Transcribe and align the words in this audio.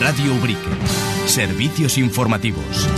Radio 0.00 0.34
Ubrique. 0.34 0.70
Servicios 1.26 1.98
informativos. 1.98 2.88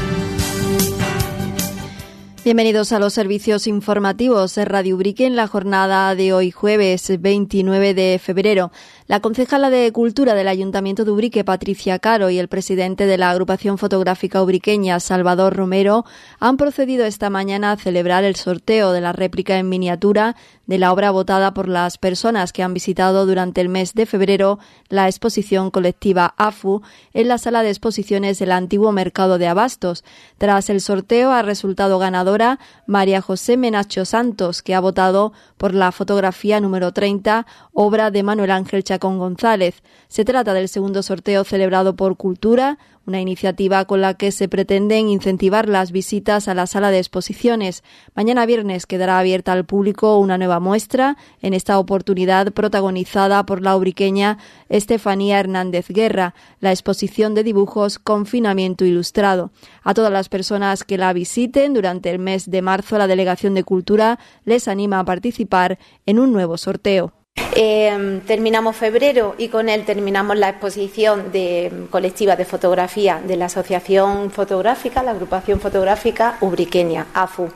Bienvenidos 2.44 2.92
a 2.92 3.00
los 3.00 3.12
servicios 3.12 3.66
informativos 3.66 4.54
de 4.54 4.64
Radio 4.64 4.94
Ubrique 4.94 5.26
en 5.26 5.34
la 5.34 5.48
jornada 5.48 6.14
de 6.14 6.32
hoy 6.32 6.52
jueves 6.52 7.20
29 7.20 7.94
de 7.94 8.20
febrero. 8.22 8.70
La 9.12 9.20
concejala 9.20 9.68
de 9.68 9.92
Cultura 9.92 10.32
del 10.32 10.48
Ayuntamiento 10.48 11.04
de 11.04 11.10
Ubrique, 11.10 11.44
Patricia 11.44 11.98
Caro, 11.98 12.30
y 12.30 12.38
el 12.38 12.48
presidente 12.48 13.04
de 13.04 13.18
la 13.18 13.28
agrupación 13.28 13.76
fotográfica 13.76 14.42
ubriqueña, 14.42 15.00
Salvador 15.00 15.54
Romero, 15.54 16.06
han 16.40 16.56
procedido 16.56 17.04
esta 17.04 17.28
mañana 17.28 17.72
a 17.72 17.76
celebrar 17.76 18.24
el 18.24 18.36
sorteo 18.36 18.90
de 18.92 19.02
la 19.02 19.12
réplica 19.12 19.58
en 19.58 19.68
miniatura 19.68 20.34
de 20.64 20.78
la 20.78 20.94
obra 20.94 21.10
votada 21.10 21.52
por 21.52 21.68
las 21.68 21.98
personas 21.98 22.54
que 22.54 22.62
han 22.62 22.72
visitado 22.72 23.26
durante 23.26 23.60
el 23.60 23.68
mes 23.68 23.92
de 23.92 24.06
febrero 24.06 24.58
la 24.88 25.08
exposición 25.08 25.70
colectiva 25.70 26.32
AFU 26.38 26.80
en 27.12 27.28
la 27.28 27.36
sala 27.36 27.62
de 27.62 27.68
exposiciones 27.68 28.38
del 28.38 28.52
antiguo 28.52 28.92
mercado 28.92 29.36
de 29.36 29.46
Abastos. 29.46 30.04
Tras 30.38 30.70
el 30.70 30.80
sorteo 30.80 31.32
ha 31.32 31.42
resultado 31.42 31.98
ganadora 31.98 32.58
María 32.86 33.20
José 33.20 33.58
Menacho 33.58 34.06
Santos, 34.06 34.62
que 34.62 34.74
ha 34.74 34.80
votado 34.80 35.34
por 35.58 35.74
la 35.74 35.92
fotografía 35.92 36.60
número 36.60 36.92
30, 36.92 37.46
obra 37.74 38.10
de 38.10 38.22
Manuel 38.22 38.52
Ángel 38.52 38.82
Chacón 38.82 39.01
con 39.02 39.18
González. 39.18 39.82
Se 40.06 40.24
trata 40.24 40.54
del 40.54 40.68
segundo 40.68 41.02
sorteo 41.02 41.42
celebrado 41.42 41.96
por 41.96 42.16
Cultura, 42.16 42.78
una 43.04 43.20
iniciativa 43.20 43.84
con 43.84 44.00
la 44.00 44.14
que 44.14 44.30
se 44.30 44.48
pretenden 44.48 45.08
incentivar 45.08 45.68
las 45.68 45.90
visitas 45.90 46.46
a 46.46 46.54
la 46.54 46.68
sala 46.68 46.92
de 46.92 46.98
exposiciones. 46.98 47.82
Mañana 48.14 48.46
viernes 48.46 48.86
quedará 48.86 49.18
abierta 49.18 49.50
al 49.50 49.64
público 49.64 50.18
una 50.18 50.38
nueva 50.38 50.60
muestra, 50.60 51.16
en 51.40 51.52
esta 51.52 51.80
oportunidad 51.80 52.52
protagonizada 52.52 53.44
por 53.44 53.60
la 53.60 53.76
ubriqueña 53.76 54.38
Estefanía 54.68 55.40
Hernández 55.40 55.88
Guerra, 55.88 56.36
la 56.60 56.70
exposición 56.70 57.34
de 57.34 57.42
dibujos 57.42 57.98
Confinamiento 57.98 58.84
Ilustrado. 58.84 59.50
A 59.82 59.94
todas 59.94 60.12
las 60.12 60.28
personas 60.28 60.84
que 60.84 60.96
la 60.96 61.12
visiten 61.12 61.74
durante 61.74 62.08
el 62.08 62.20
mes 62.20 62.48
de 62.48 62.62
marzo, 62.62 62.98
la 62.98 63.08
Delegación 63.08 63.54
de 63.54 63.64
Cultura 63.64 64.20
les 64.44 64.68
anima 64.68 65.00
a 65.00 65.04
participar 65.04 65.80
en 66.06 66.20
un 66.20 66.32
nuevo 66.32 66.56
sorteo. 66.56 67.12
Eh, 67.54 68.20
terminamos 68.26 68.76
febrero 68.76 69.34
y 69.36 69.48
con 69.48 69.68
él 69.68 69.84
terminamos 69.84 70.38
la 70.38 70.48
exposición 70.48 71.30
de, 71.32 71.86
colectiva 71.90 72.34
de 72.34 72.46
fotografía 72.46 73.20
de 73.26 73.36
la 73.36 73.44
Asociación 73.46 74.30
Fotográfica, 74.30 75.02
la 75.02 75.10
agrupación 75.10 75.60
fotográfica 75.60 76.38
Ubriquenia, 76.40 77.06
AFU. 77.12 77.50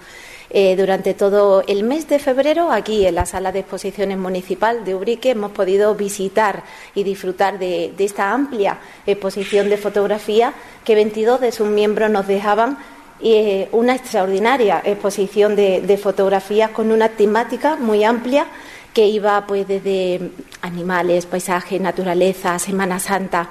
Eh, 0.51 0.77
durante 0.77 1.15
todo 1.15 1.65
el 1.67 1.83
mes 1.83 2.09
de 2.09 2.19
febrero, 2.19 2.71
aquí 2.71 3.07
en 3.07 3.15
la 3.15 3.27
sala 3.27 3.53
de 3.53 3.61
exposiciones 3.61 4.19
municipal 4.19 4.85
de 4.85 4.95
Ubrique, 4.95 5.31
hemos 5.31 5.53
podido 5.53 5.95
visitar 5.95 6.63
y 6.95 7.03
disfrutar 7.03 7.59
de, 7.59 7.93
esta 7.99 8.33
amplia 8.33 8.79
exposición 9.07 9.69
de 9.71 9.77
fotografía 9.79 10.53
que 10.85 10.95
22 10.95 11.41
de 11.41 11.53
sus 11.53 11.69
miembros 11.69 12.11
nos 12.11 12.27
dejaban 12.27 12.79
eh, 13.21 13.69
una 13.73 13.95
extraordinaria 13.95 14.83
exposición 14.85 15.57
de 15.57 16.01
fotografías 16.01 16.71
con 16.71 16.93
una 16.93 17.09
temática 17.09 17.77
muy 17.77 18.05
amplia 18.05 18.47
que 18.97 19.07
iba 19.07 19.47
pues 19.47 19.69
desde 19.69 20.31
animales, 20.63 21.27
paisaje, 21.27 21.79
naturaleza, 21.79 22.59
Semana 22.59 22.99
Santa 22.99 23.47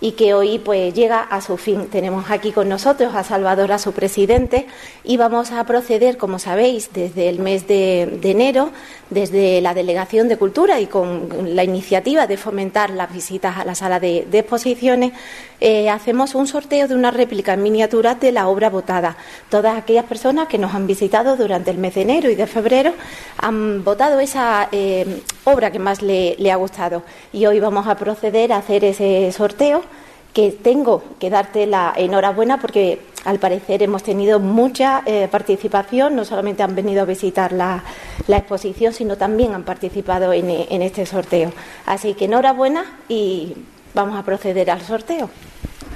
y 0.00 0.12
que 0.12 0.34
hoy 0.34 0.58
pues 0.58 0.92
llega 0.94 1.20
a 1.20 1.40
su 1.40 1.56
fin. 1.56 1.86
Tenemos 1.86 2.30
aquí 2.30 2.52
con 2.52 2.68
nosotros 2.68 3.14
a 3.14 3.24
Salvador, 3.24 3.72
a 3.72 3.78
su 3.78 3.92
presidente, 3.92 4.66
y 5.04 5.16
vamos 5.16 5.52
a 5.52 5.64
proceder, 5.64 6.18
como 6.18 6.38
sabéis, 6.38 6.90
desde 6.92 7.28
el 7.28 7.38
mes 7.38 7.66
de, 7.66 8.18
enero, 8.22 8.70
desde 9.08 9.60
la 9.60 9.72
Delegación 9.72 10.28
de 10.28 10.36
Cultura 10.36 10.80
y 10.80 10.86
con 10.86 11.28
la 11.54 11.64
iniciativa 11.64 12.26
de 12.26 12.36
fomentar 12.36 12.90
las 12.90 13.12
visitas 13.12 13.56
a 13.56 13.64
la 13.64 13.74
sala 13.74 13.98
de, 14.00 14.26
exposiciones, 14.32 15.12
eh, 15.60 15.88
hacemos 15.88 16.34
un 16.34 16.46
sorteo 16.46 16.86
de 16.86 16.94
una 16.94 17.10
réplica 17.10 17.54
en 17.54 17.62
miniatura 17.62 18.14
de 18.16 18.30
la 18.32 18.48
obra 18.48 18.68
votada. 18.68 19.16
Todas 19.48 19.78
aquellas 19.78 20.04
personas 20.04 20.48
que 20.48 20.58
nos 20.58 20.74
han 20.74 20.86
visitado 20.86 21.36
durante 21.36 21.70
el 21.70 21.78
mes 21.78 21.94
de 21.94 22.02
enero 22.02 22.28
y 22.28 22.34
de 22.34 22.46
febrero 22.46 22.92
han 23.38 23.82
votado 23.82 24.20
esa 24.20 24.68
eh, 24.70 25.22
obra 25.44 25.70
que 25.70 25.78
más 25.78 26.02
le 26.02 26.52
ha 26.52 26.56
gustado. 26.56 27.02
Y 27.32 27.46
hoy 27.46 27.60
vamos 27.60 27.86
a 27.86 27.96
proceder 27.96 28.52
a 28.52 28.58
hacer 28.58 28.84
ese 28.84 29.32
sorteo 29.32 29.86
que 30.36 30.52
tengo 30.52 31.02
que 31.18 31.30
darte 31.30 31.64
la 31.64 31.94
enhorabuena 31.96 32.60
porque 32.60 33.00
al 33.24 33.38
parecer 33.38 33.82
hemos 33.82 34.02
tenido 34.02 34.38
mucha 34.38 35.02
eh, 35.06 35.28
participación, 35.32 36.14
no 36.14 36.26
solamente 36.26 36.62
han 36.62 36.74
venido 36.74 37.00
a 37.00 37.04
visitar 37.06 37.52
la, 37.52 37.82
exposición, 38.28 38.92
sino 38.92 39.16
también 39.16 39.54
han 39.54 39.62
participado 39.62 40.34
en, 40.34 40.50
en, 40.50 40.82
este 40.82 41.06
sorteo. 41.06 41.52
Así 41.86 42.12
que 42.12 42.26
enhorabuena 42.26 42.84
y 43.08 43.56
vamos 43.94 44.18
a 44.18 44.22
proceder 44.24 44.70
al 44.70 44.82
sorteo. 44.82 45.30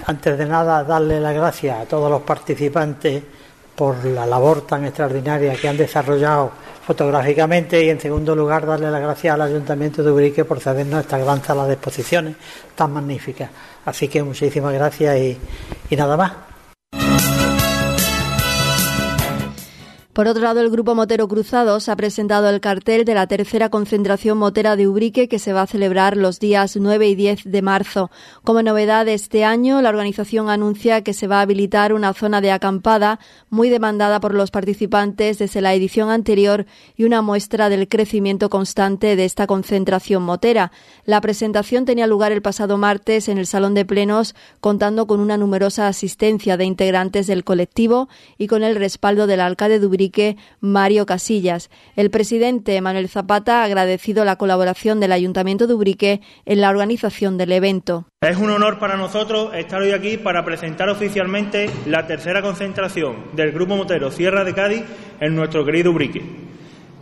Antes 0.07 0.39
de 0.39 0.47
nada, 0.47 0.85
darle 0.85 1.21
las 1.21 1.35
gracias 1.35 1.79
a 1.79 1.85
todos 1.85 2.11
los 2.11 2.23
participantes 2.23 3.23
por 3.77 4.03
la 4.07 4.25
labor 4.25 4.63
tan 4.63 4.87
extraordinaria 4.87 5.55
que 5.55 5.69
han 5.69 5.77
desarrollado 5.77 6.51
fotográficamente 6.87 7.85
y 7.85 7.91
en 7.91 8.01
segundo 8.01 8.35
lugar 8.35 8.65
darle 8.65 8.91
las 8.91 9.03
gracias 9.03 9.35
al 9.35 9.43
Ayuntamiento 9.43 10.03
de 10.03 10.11
Ubrique 10.11 10.47
por 10.47 10.61
cedernos 10.61 11.03
esta 11.03 11.19
gran 11.19 11.45
sala 11.45 11.67
de 11.67 11.75
exposiciones 11.75 12.37
tan 12.75 12.93
magnífica. 12.95 13.51
Así 13.85 14.09
que 14.09 14.23
muchísimas 14.23 14.73
gracias 14.75 15.19
y, 15.19 15.39
y 15.91 15.97
nada 15.97 16.17
más. 16.17 16.50
Por 20.13 20.27
otro 20.27 20.43
lado, 20.43 20.61
el 20.61 20.71
Grupo 20.71 20.97
Motero 20.97 21.29
Cruzados 21.29 21.89
ha 21.89 21.95
presentado 21.95 22.49
el 22.49 22.61
cartel 22.61 23.05
de 23.05 23.15
la 23.15 23.29
tercera 23.29 23.69
concentración 23.69 24.39
motera 24.39 24.75
de 24.75 24.89
Ubrique 24.89 25.29
que 25.29 25.39
se 25.39 25.53
va 25.53 25.63
a 25.63 25.67
celebrar 25.69 26.17
los 26.17 26.41
días 26.41 26.77
9 26.77 27.07
y 27.07 27.15
10 27.15 27.43
de 27.45 27.63
marzo. 27.63 28.11
Como 28.43 28.61
novedad 28.61 29.07
de 29.07 29.15
este 29.15 29.45
año, 29.45 29.81
la 29.81 29.89
organización 29.89 30.51
anuncia 30.51 31.03
que 31.03 31.15
se 31.15 31.29
va 31.29 31.39
a 31.39 31.43
habilitar 31.43 31.93
una 31.93 32.13
zona 32.13 32.41
de 32.41 32.51
acampada 32.51 33.21
muy 33.51 33.71
demandada 33.71 34.19
por 34.19 34.35
los 34.35 34.51
participantes 34.51 35.39
desde 35.39 35.61
la 35.61 35.75
edición 35.75 36.11
anterior 36.11 36.67
y 36.97 37.05
una 37.05 37.23
muestra 37.23 37.69
del 37.69 37.87
crecimiento 37.87 38.51
constante 38.51 39.15
de 39.15 39.25
esta 39.25 39.47
concentración 39.47 40.25
motera. 40.25 40.73
La 41.05 41.21
presentación 41.21 41.85
tenía 41.85 42.09
lugar 42.09 42.33
el 42.33 42.43
pasado 42.43 42.79
martes 42.79 43.29
en 43.29 43.39
el 43.39 43.47
Salón 43.47 43.75
de 43.75 43.85
Plenos, 43.85 44.35
contando 44.61 45.07
con 45.07 45.21
una 45.21 45.37
numerosa 45.37 45.87
asistencia 45.87 46.57
de 46.57 46.65
integrantes 46.65 47.29
del 47.29 47.45
colectivo 47.45 48.09
y 48.39 48.49
con 48.49 48.65
el 48.65 48.75
respaldo 48.75 49.29
del 49.29 49.39
alcalde 49.39 49.79
de 49.79 49.87
Ubrique 49.87 50.00
Mario 50.61 51.05
Casillas. 51.05 51.71
El 51.97 52.11
presidente 52.11 52.81
Manuel 52.81 53.09
Zapata 53.09 53.61
ha 53.61 53.65
agradecido 53.65 54.25
la 54.25 54.37
colaboración 54.37 54.99
del 55.01 55.13
Ayuntamiento 55.13 55.67
de 55.67 55.75
Ubrique 55.75 56.21
en 56.47 56.61
la 56.61 56.71
organización 56.71 57.37
del 57.37 57.53
evento. 57.53 58.07
Es 58.23 58.39
un 58.39 58.51
honor 58.51 58.79
para 58.79 58.97
nosotros 58.97 59.53
estar 59.55 59.83
hoy 59.83 59.93
aquí 59.93 60.17
para 60.17 60.45
presentar 60.45 60.89
oficialmente 60.89 61.69
la 61.87 62.07
tercera 62.07 62.41
concentración 62.41 63.17
del 63.35 63.53
Grupo 63.53 63.77
Motero 63.77 64.11
Sierra 64.11 64.45
de 64.45 64.55
Cádiz 64.55 64.83
en 65.21 65.35
nuestro 65.35 65.65
querido 65.65 65.91
Ubrique. 65.91 66.23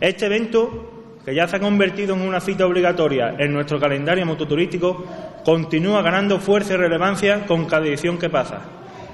Este 0.01 0.25
evento 0.25 1.19
que 1.23 1.35
ya 1.35 1.47
se 1.47 1.57
ha 1.57 1.59
convertido 1.59 2.15
en 2.15 2.21
una 2.21 2.39
cita 2.39 2.65
obligatoria 2.65 3.35
en 3.37 3.53
nuestro 3.53 3.79
calendario 3.79 4.25
mototurístico, 4.25 5.05
continúa 5.45 6.01
ganando 6.01 6.39
fuerza 6.39 6.73
y 6.73 6.77
relevancia 6.77 7.45
con 7.45 7.65
cada 7.65 7.85
edición 7.85 8.17
que 8.17 8.29
pasa. 8.29 8.61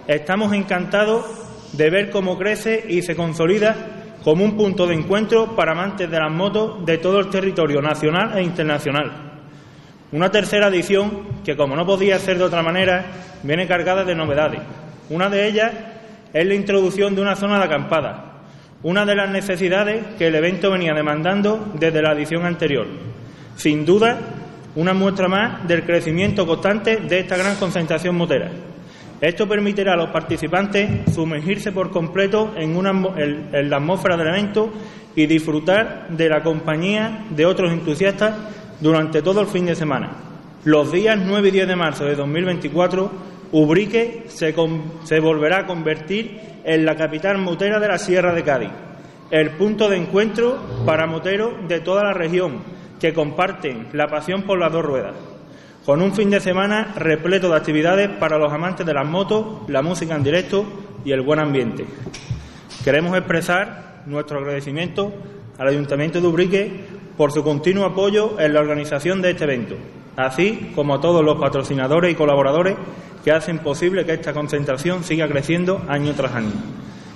Estamos 0.08 0.54
encantados 0.54 1.45
de 1.76 1.90
ver 1.90 2.10
cómo 2.10 2.38
crece 2.38 2.86
y 2.88 3.02
se 3.02 3.16
consolida 3.16 3.76
como 4.24 4.44
un 4.44 4.58
punto 4.58 4.88
de 4.88 4.96
encuentro 4.96 5.56
para 5.56 5.74
amantes 5.74 6.10
de 6.10 6.20
las 6.20 6.32
motos 6.32 6.86
de 6.86 6.98
todo 6.98 7.20
el 7.20 7.30
territorio 7.30 7.82
nacional 7.82 8.38
e 8.38 8.44
internacional. 8.44 9.12
Una 10.12 10.32
tercera 10.32 10.70
edición 10.70 11.44
que, 11.44 11.56
como 11.56 11.76
no 11.76 11.86
podía 11.86 12.18
ser 12.18 12.38
de 12.38 12.44
otra 12.44 12.64
manera, 12.64 13.06
viene 13.44 13.68
cargada 13.68 14.04
de 14.04 14.16
novedades. 14.16 14.62
Una 15.10 15.30
de 15.30 15.48
ellas 15.48 15.72
es 16.34 16.46
la 16.46 16.56
introducción 16.56 17.14
de 17.16 17.22
una 17.22 17.36
zona 17.36 17.60
de 17.60 17.66
acampada, 17.66 18.42
una 18.82 19.06
de 19.06 19.16
las 19.16 19.30
necesidades 19.30 20.04
que 20.18 20.28
el 20.28 20.36
evento 20.36 20.72
venía 20.72 20.94
demandando 20.94 21.74
desde 21.76 22.02
la 22.02 22.14
edición 22.14 22.46
anterior. 22.46 22.88
Sin 23.56 23.86
duda, 23.86 24.20
una 24.76 24.94
muestra 24.94 25.28
más 25.28 25.68
del 25.68 25.84
crecimiento 25.84 26.46
constante 26.48 26.98
de 26.98 27.20
esta 27.20 27.38
gran 27.38 27.56
concentración 27.56 28.16
motera. 28.16 28.50
Esto 29.22 29.48
permitirá 29.48 29.94
a 29.94 29.98
los 29.98 30.10
participantes 30.10 31.14
sumergirse 31.14 31.72
por 31.72 31.90
completo 31.90 32.54
en, 32.58 33.70
la 33.70 33.78
atmósfera 33.78 34.18
del 34.18 34.28
evento 34.28 34.72
y 35.16 35.26
disfrutar 35.26 36.08
de 36.10 36.28
la 36.28 36.44
compañía 36.44 37.26
de 37.30 37.46
otros 37.46 37.72
entusiastas 37.72 38.36
durante 38.82 39.22
todo 39.22 39.40
el 39.40 39.48
fin 39.48 39.68
de 39.68 39.76
semana. 39.76 40.12
Los 40.66 40.92
días 40.92 41.18
9 41.24 41.48
y 41.48 41.52
10 41.52 41.68
de 41.68 41.76
marzo 41.76 42.04
de 42.06 42.16
2024, 42.16 43.12
Ubrique 43.54 44.26
se, 44.28 44.54
se 45.04 45.20
volverá 45.22 45.60
a 45.60 45.66
convertir 45.66 46.38
en 46.66 46.86
la 46.86 46.96
capital 46.98 47.38
motera 47.38 47.80
de 47.80 47.88
la 47.88 47.98
Sierra 47.98 48.34
de 48.34 48.44
Cádiz, 48.44 48.72
el 49.32 49.52
punto 49.52 49.88
de 49.88 49.98
encuentro 49.98 50.60
para 50.86 51.08
moteros 51.08 51.54
de 51.70 51.80
toda 51.80 52.04
la 52.04 52.14
región 52.14 52.58
que 53.00 53.14
comparten 53.14 53.88
la 53.94 54.08
pasión 54.08 54.42
por 54.42 54.60
las 54.60 54.74
dos 54.74 54.84
ruedas 54.84 55.35
con 55.86 56.02
un 56.02 56.14
fin 56.14 56.32
de 56.32 56.40
semana 56.40 56.94
repleto 56.96 57.50
de 57.50 57.58
actividades 57.58 58.10
para 58.10 58.40
los 58.40 58.52
amantes 58.52 58.86
de 58.86 58.94
las 58.94 59.08
motos, 59.08 59.70
la 59.70 59.84
música 59.84 60.16
en 60.16 60.24
directo 60.24 60.66
y 61.06 61.12
el 61.12 61.22
buen 61.22 61.40
ambiente. 61.40 61.86
Queremos 62.84 63.16
expresar 63.16 64.02
nuestro 64.08 64.40
agradecimiento 64.40 65.14
al 65.60 65.68
Ayuntamiento 65.68 66.20
de 66.20 66.28
Ubrique 66.28 66.86
por 67.16 67.32
su 67.32 67.44
continuo 67.44 67.86
apoyo 67.86 68.40
en 68.40 68.54
la 68.54 68.62
organización 68.62 69.22
de 69.22 69.32
este 69.32 69.44
evento, 69.44 69.76
así 70.18 70.72
como 70.74 70.96
a 70.96 71.02
todos 71.02 71.24
los 71.24 71.40
patrocinadores 71.40 72.12
y 72.12 72.16
colaboradores 72.16 72.76
que 73.24 73.32
hacen 73.32 73.60
posible 73.60 74.06
que 74.06 74.14
esta 74.14 74.34
concentración 74.34 75.04
siga 75.04 75.28
creciendo 75.28 75.84
año 75.88 76.14
tras 76.14 76.34
año. 76.34 76.54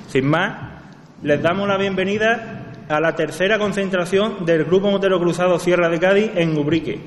Sin 0.07 0.27
más, 0.27 0.81
les 1.23 1.41
damos 1.41 1.67
la 1.67 1.77
bienvenida 1.77 2.73
a 2.87 2.99
la 2.99 3.15
tercera 3.15 3.57
concentración 3.57 4.45
del 4.45 4.65
Grupo 4.65 4.91
Motero 4.91 5.19
Cruzado 5.19 5.57
Sierra 5.59 5.89
de 5.89 5.99
Cádiz 5.99 6.31
en 6.35 6.55
Ubrique. 6.57 6.99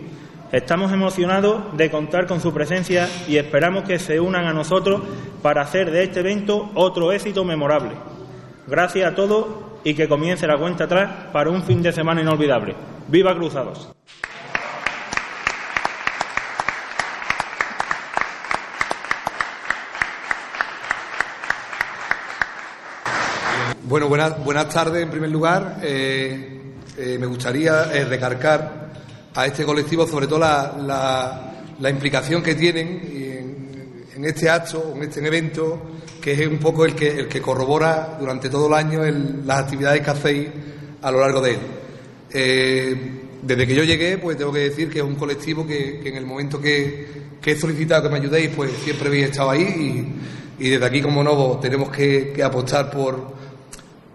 Estamos 0.52 0.92
emocionados 0.92 1.74
de 1.78 1.90
contar 1.90 2.26
con 2.26 2.42
su 2.42 2.52
presencia 2.52 3.08
y 3.26 3.38
esperamos 3.38 3.84
que 3.84 3.98
se 3.98 4.20
unan 4.20 4.44
a 4.44 4.52
nosotros 4.52 5.00
para 5.40 5.62
hacer 5.62 5.90
de 5.90 6.04
este 6.04 6.20
evento 6.20 6.70
otro 6.74 7.10
éxito 7.10 7.42
memorable. 7.42 7.92
Gracias 8.66 9.10
a 9.10 9.14
todos 9.14 9.46
y 9.82 9.94
que 9.94 10.06
comience 10.06 10.46
la 10.46 10.58
cuenta 10.58 10.84
atrás 10.84 11.10
para 11.32 11.48
un 11.48 11.62
fin 11.62 11.80
de 11.80 11.90
semana 11.90 12.20
inolvidable. 12.20 12.74
¡Viva 13.08 13.34
Cruzados! 13.34 13.90
Bueno, 23.84 24.08
buenas, 24.08 24.44
buenas 24.44 24.68
tardes 24.68 25.02
en 25.02 25.10
primer 25.10 25.30
lugar. 25.30 25.78
Eh, 25.82 26.60
eh, 26.98 27.16
me 27.18 27.26
gustaría 27.26 27.84
eh, 27.92 28.04
recargar 28.04 28.81
a 29.34 29.46
este 29.46 29.64
colectivo 29.64 30.06
sobre 30.06 30.26
todo 30.26 30.38
la, 30.38 31.54
la, 31.78 31.90
implicación 31.90 32.42
que 32.42 32.54
tienen 32.54 33.00
en, 34.14 34.24
este 34.24 34.48
acto, 34.48 34.92
en 34.94 35.02
este 35.02 35.26
evento, 35.26 35.82
que 36.20 36.32
es 36.32 36.46
un 36.46 36.58
poco 36.58 36.84
el 36.84 36.94
que, 36.94 37.08
el 37.08 37.28
que 37.28 37.40
corrobora 37.40 38.16
durante 38.20 38.48
todo 38.48 38.68
el 38.68 38.74
año 38.74 39.00
las 39.44 39.60
actividades 39.60 40.02
que 40.02 40.10
hacéis 40.10 40.48
a 41.00 41.10
lo 41.10 41.20
largo 41.20 41.40
de 41.40 41.50
él. 41.52 43.20
desde 43.42 43.66
que 43.66 43.74
yo 43.74 43.84
llegué, 43.84 44.18
pues 44.18 44.36
tengo 44.36 44.52
que 44.52 44.60
decir 44.60 44.88
que 44.88 45.00
es 45.00 45.04
un 45.04 45.16
colectivo 45.16 45.66
que, 45.66 46.00
en 46.04 46.16
el 46.16 46.26
momento 46.26 46.60
que, 46.60 47.06
que, 47.40 47.52
he 47.52 47.56
solicitado 47.56 48.04
que 48.04 48.08
me 48.10 48.18
ayudéis, 48.18 48.50
pues 48.54 48.70
siempre 48.84 49.08
habéis 49.08 49.30
estado 49.30 49.50
ahí 49.50 50.12
y, 50.58 50.68
desde 50.68 50.84
aquí, 50.84 51.02
como 51.02 51.24
nuevo, 51.24 51.58
tenemos 51.60 51.90
que 51.90 52.40
apostar 52.44 52.90
por 52.90 53.41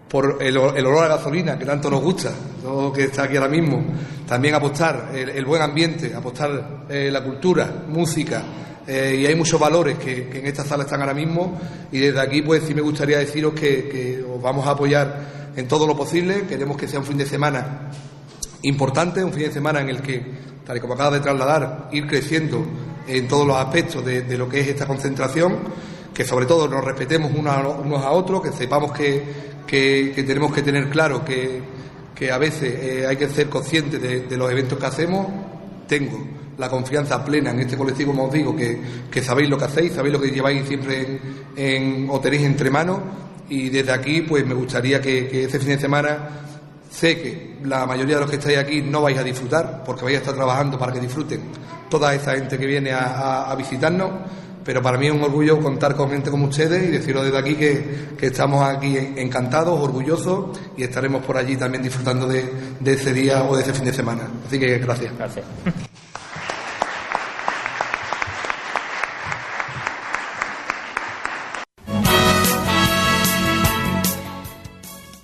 por 0.08 0.38
el, 0.40 0.56
olor 0.56 1.04
a 1.04 1.08
gasolina 1.08 1.58
que 1.58 1.66
tanto 1.66 1.90
nos 1.90 2.00
gusta, 2.00 2.32
todo 2.62 2.92
que 2.92 3.04
está 3.04 3.24
aquí 3.24 3.36
ahora 3.36 3.48
mismo, 3.48 3.84
también 4.26 4.54
apostar 4.54 5.10
el, 5.14 5.44
buen 5.44 5.60
ambiente, 5.60 6.14
apostar 6.14 6.86
eh, 6.88 7.10
la 7.12 7.22
cultura, 7.22 7.84
música, 7.88 8.42
eh, 8.86 9.18
y 9.20 9.26
hay 9.26 9.34
muchos 9.34 9.60
valores 9.60 9.98
que, 9.98 10.30
en 10.32 10.46
esta 10.46 10.64
sala 10.64 10.84
están 10.84 11.00
ahora 11.00 11.12
mismo, 11.12 11.60
y 11.92 11.98
desde 11.98 12.20
aquí 12.20 12.40
pues 12.40 12.62
sí 12.66 12.74
me 12.74 12.80
gustaría 12.80 13.18
deciros 13.18 13.52
que, 13.52 14.24
os 14.34 14.40
vamos 14.40 14.66
a 14.66 14.70
apoyar 14.70 15.52
en 15.54 15.68
todo 15.68 15.86
lo 15.86 15.96
posible, 15.96 16.44
queremos 16.48 16.76
que 16.76 16.88
sea 16.88 17.00
un 17.00 17.06
fin 17.06 17.18
de 17.18 17.26
semana 17.26 17.90
importante, 18.62 19.22
un 19.22 19.32
fin 19.32 19.44
de 19.44 19.52
semana 19.52 19.80
en 19.80 19.90
el 19.90 20.00
que, 20.00 20.24
tal 20.64 20.78
y 20.78 20.80
como 20.80 20.94
acaba 20.94 21.10
de 21.10 21.20
trasladar, 21.20 21.90
ir 21.92 22.06
creciendo 22.06 22.64
en 23.06 23.28
todos 23.28 23.46
los 23.46 23.56
aspectos 23.56 24.04
de, 24.04 24.38
lo 24.38 24.48
que 24.48 24.60
es 24.60 24.68
esta 24.68 24.86
concentración, 24.86 25.58
que 26.14 26.24
sobre 26.24 26.46
todo 26.46 26.66
nos 26.66 26.84
respetemos 26.84 27.30
unos 27.34 28.04
a 28.04 28.10
otros, 28.10 28.42
que 28.42 28.52
sepamos 28.52 28.92
que, 28.92 29.47
que, 29.68 30.24
tenemos 30.26 30.52
que 30.52 30.62
tener 30.62 30.88
claro 30.88 31.24
que, 31.24 31.62
a 32.32 32.38
veces 32.38 32.74
eh, 32.82 33.06
hay 33.06 33.16
que 33.16 33.28
ser 33.28 33.48
conscientes 33.48 34.00
de, 34.02 34.36
los 34.36 34.50
eventos 34.50 34.78
que 34.78 34.86
hacemos. 34.86 35.26
Tengo 35.86 36.26
la 36.56 36.68
confianza 36.68 37.24
plena 37.24 37.50
en 37.50 37.60
este 37.60 37.76
colectivo, 37.76 38.10
como 38.10 38.24
os 38.24 38.32
digo, 38.32 38.56
que, 38.56 39.22
sabéis 39.22 39.48
lo 39.48 39.56
que 39.56 39.64
hacéis, 39.66 39.92
sabéis 39.92 40.14
lo 40.14 40.20
que 40.20 40.30
lleváis 40.30 40.66
siempre 40.66 41.20
o 42.08 42.20
tenéis 42.20 42.42
entre 42.42 42.70
manos. 42.70 42.98
Y 43.50 43.70
desde 43.70 43.92
aquí, 43.92 44.22
pues 44.22 44.44
me 44.44 44.54
gustaría 44.54 45.00
que, 45.00 45.44
ese 45.44 45.58
fin 45.60 45.68
de 45.68 45.78
semana 45.78 46.18
sé 46.90 47.20
que 47.20 47.58
la 47.64 47.86
mayoría 47.86 48.16
de 48.16 48.22
los 48.22 48.30
que 48.30 48.36
estáis 48.36 48.58
aquí 48.58 48.82
no 48.82 49.02
vais 49.02 49.18
a 49.18 49.22
disfrutar, 49.22 49.84
porque 49.84 50.04
vais 50.04 50.16
a 50.16 50.20
estar 50.20 50.34
trabajando 50.34 50.78
para 50.78 50.92
que 50.92 51.00
disfruten 51.00 51.42
toda 51.88 52.14
esa 52.14 52.32
gente 52.34 52.58
que 52.58 52.66
viene 52.66 52.90
a 52.92 53.54
visitarnos 53.56 54.10
pero 54.68 54.82
para 54.82 54.98
mí 54.98 55.06
es 55.06 55.14
un 55.14 55.22
orgullo 55.22 55.58
contar 55.60 55.96
con 55.96 56.10
gente 56.10 56.30
como 56.30 56.48
ustedes 56.48 56.86
y 56.86 56.90
deciros 56.90 57.24
desde 57.24 57.38
aquí 57.38 57.54
que, 57.54 58.18
estamos 58.20 58.62
aquí 58.62 58.98
encantados, 59.16 59.80
orgullosos 59.80 60.58
y 60.76 60.82
estaremos 60.82 61.24
por 61.24 61.38
allí 61.38 61.56
también 61.56 61.82
disfrutando 61.82 62.28
de, 62.28 62.52
de, 62.78 62.92
ese 62.92 63.14
día 63.14 63.44
o 63.44 63.56
de 63.56 63.62
ese 63.62 63.72
fin 63.72 63.86
de 63.86 63.94
semana. 63.94 64.28
Así 64.46 64.58
que 64.58 64.76
gracias. 64.76 65.16
Gracias. 65.16 65.46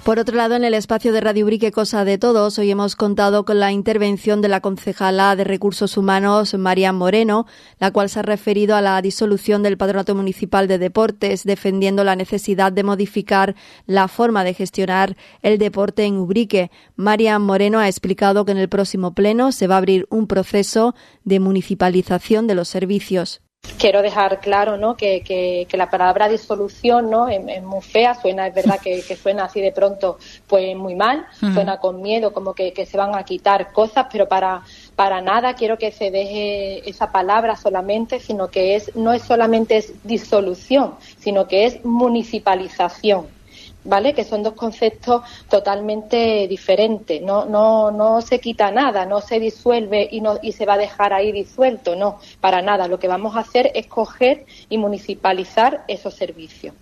Por 0.05 0.19
otro 0.19 0.37
lado, 0.37 0.55
en 0.55 0.65
el 0.65 0.75
espacio 0.75 1.15
de 1.15 1.23
Radio 1.23 1.47
Brique 1.47 1.73
Cosa 1.73 2.05
de 2.05 2.19
Todos, 2.19 2.59
hoy 2.59 2.71
hemos 2.71 2.95
contado 2.95 3.47
con 3.47 3.59
la 3.59 3.73
intervención 3.73 4.43
de 4.43 4.49
la 4.49 4.61
concejala 4.61 5.35
de 5.35 5.45
Recursos 5.45 5.97
Humanos, 5.97 6.53
María 6.59 6.93
Moreno, 6.93 7.47
la 7.79 7.91
cual 7.91 8.11
se 8.11 8.19
ha 8.19 8.23
referido 8.23 8.77
a 8.77 8.83
la 8.83 9.01
disolución 9.01 9.63
del 9.63 9.79
Patronato 9.79 10.15
Municipal 10.15 10.69
de 10.69 10.77
Deportes, 10.77 11.45
defendiendo 11.45 12.05
la 12.05 12.17
necesidad 12.17 12.71
de 12.71 12.83
modificar 12.83 13.55
la 13.87 14.07
forma 14.09 14.45
de 14.45 14.53
gestionar 14.53 15.17
el 15.41 15.57
deporte 15.57 16.05
en 16.05 16.19
Ubrique. 16.19 16.71
María 16.97 17.39
Moreno 17.39 17.79
ha 17.79 17.89
explicado 17.89 18.45
que 18.45 18.53
en 18.53 18.59
el 18.59 18.69
próximo 18.69 19.15
pleno 19.15 19.53
se 19.53 19.69
va 19.69 19.77
a 19.77 19.79
abrir 19.79 20.07
un 20.11 20.27
proceso 20.27 20.95
de 21.25 21.41
municipalización 21.41 22.47
de 22.47 22.55
los 22.55 22.69
servicios 22.69 23.41
quiero 23.79 24.03
dejar 24.03 24.41
claro 24.41 24.77
¿no? 24.77 24.97
que, 24.97 25.23
que, 25.23 25.77
la 25.77 25.91
palabra 25.91 26.29
disolución 26.29 27.11
¿no? 27.11 27.29
es, 27.29 27.63
muy 27.63 27.83
fea, 27.83 28.15
suena, 28.15 28.47
es 28.47 28.55
verdad 28.55 28.81
que, 28.81 29.03
suena 29.17 29.45
así 29.45 29.61
de 29.61 29.73
pronto 29.73 30.19
pues 30.47 30.77
muy 30.77 30.95
mal, 30.95 31.27
suena 31.39 31.79
con 31.79 32.01
miedo, 32.01 32.33
como 32.33 32.55
que, 32.55 32.73
se 32.87 32.97
van 32.97 33.15
a 33.15 33.25
quitar 33.25 33.73
cosas, 33.73 34.07
pero 34.11 34.29
para, 34.29 34.63
para 34.97 35.21
nada 35.21 35.55
quiero 35.55 35.79
que 35.79 35.91
se 35.91 36.11
deje 36.11 36.89
esa 36.89 37.11
palabra 37.11 37.57
solamente, 37.57 38.21
sino 38.21 38.49
que 38.49 38.77
es, 38.77 38.95
no 38.95 39.13
es 39.13 39.23
solamente 39.23 39.77
es 39.77 39.93
disolución, 40.05 40.95
sino 41.19 41.49
que 41.49 41.67
es 41.67 41.85
municipalización. 41.85 43.34
¿Vale? 43.85 44.15
Que 44.15 44.25
son 44.25 44.43
dos 44.43 44.55
conceptos 44.55 45.23
totalmente 45.49 46.49
diferentes. 46.49 47.21
No, 47.23 47.45
no, 47.45 47.91
no 47.91 48.21
se 48.21 48.41
quita 48.41 48.71
nada, 48.71 49.07
no 49.07 49.21
se 49.21 49.39
disuelve 49.39 50.09
y, 50.11 50.21
no, 50.21 50.39
y 50.43 50.53
se 50.53 50.67
va 50.67 50.75
a 50.75 50.79
dejar 50.79 51.13
ahí 51.13 51.33
disuelto, 51.33 51.95
no, 51.95 52.19
para 52.41 52.63
nada. 52.63 52.89
Lo 52.89 52.99
que 52.99 53.09
vamos 53.09 53.37
a 53.37 53.41
hacer 53.41 53.71
es 53.75 53.87
coger 53.87 54.47
y 54.69 54.79
municipalizar 54.79 55.85
esos 55.89 56.15
servicios. 56.15 56.75